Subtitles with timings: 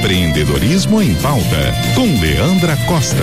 [0.00, 3.22] Empreendedorismo em Pauta, com Leandra Costa.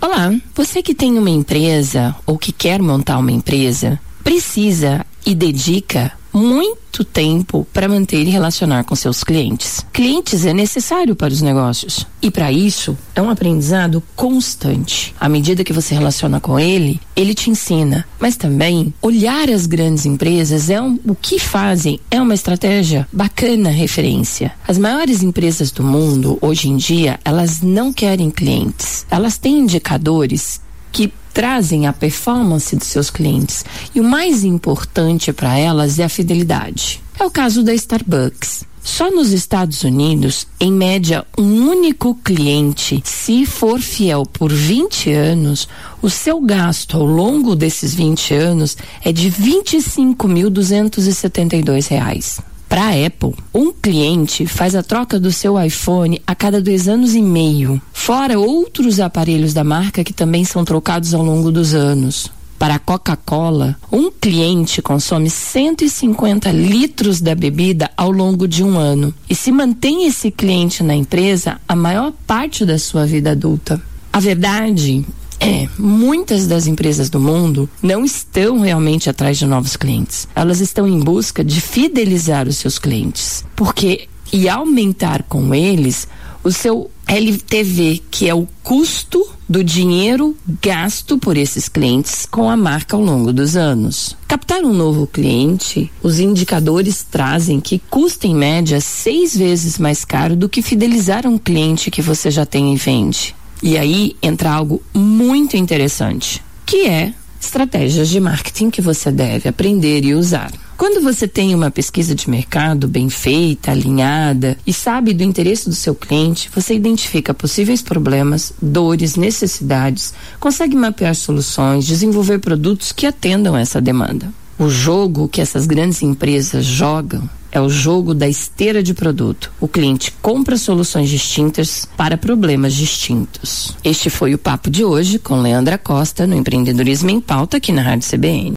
[0.00, 6.12] Olá, você que tem uma empresa ou que quer montar uma empresa, precisa e dedica
[6.32, 9.86] muito tempo para manter e relacionar com seus clientes.
[9.92, 15.14] Clientes é necessário para os negócios e para isso é um aprendizado constante.
[15.20, 18.04] À medida que você relaciona com ele, ele te ensina.
[18.18, 23.70] Mas também olhar as grandes empresas é um, o que fazem é uma estratégia bacana
[23.70, 24.52] referência.
[24.66, 29.06] As maiores empresas do mundo hoje em dia elas não querem clientes.
[29.08, 30.60] Elas têm indicadores
[30.94, 36.08] que trazem a performance de seus clientes e o mais importante para elas é a
[36.08, 37.02] fidelidade.
[37.18, 38.62] É o caso da Starbucks.
[38.80, 45.68] Só nos Estados Unidos, em média, um único cliente, se for fiel por 20 anos,
[46.00, 52.53] o seu gasto ao longo desses 20 anos é de R$ 25.272.
[52.74, 57.14] Para a Apple, um cliente faz a troca do seu iPhone a cada dois anos
[57.14, 62.32] e meio, fora outros aparelhos da marca que também são trocados ao longo dos anos.
[62.58, 69.14] Para a Coca-Cola, um cliente consome 150 litros da bebida ao longo de um ano
[69.30, 73.80] e se mantém esse cliente na empresa a maior parte da sua vida adulta.
[74.12, 75.06] A verdade
[75.40, 80.28] é, muitas das empresas do mundo não estão realmente atrás de novos clientes.
[80.34, 83.44] Elas estão em busca de fidelizar os seus clientes.
[83.54, 86.08] Porque e aumentar com eles
[86.42, 92.56] o seu LTV, que é o custo do dinheiro gasto por esses clientes com a
[92.56, 94.16] marca ao longo dos anos.
[94.26, 100.34] Captar um novo cliente, os indicadores trazem que custa em média seis vezes mais caro
[100.34, 103.34] do que fidelizar um cliente que você já tem e vende.
[103.66, 110.04] E aí entra algo muito interessante, que é estratégias de marketing que você deve aprender
[110.04, 110.52] e usar.
[110.76, 115.74] Quando você tem uma pesquisa de mercado bem feita, alinhada e sabe do interesse do
[115.74, 123.56] seu cliente, você identifica possíveis problemas, dores, necessidades, consegue mapear soluções, desenvolver produtos que atendam
[123.56, 124.28] essa demanda.
[124.58, 129.52] O jogo que essas grandes empresas jogam é o jogo da esteira de produto.
[129.60, 133.76] O cliente compra soluções distintas para problemas distintos.
[133.84, 137.80] Este foi o papo de hoje com Leandra Costa no Empreendedorismo em Pauta aqui na
[137.80, 138.52] Rádio CBN.